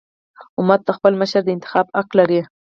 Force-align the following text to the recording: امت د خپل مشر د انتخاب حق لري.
امت 0.59 0.81
د 0.85 0.89
خپل 0.97 1.13
مشر 1.21 1.41
د 1.45 1.49
انتخاب 1.55 1.85
حق 1.97 2.09
لري. 2.19 2.41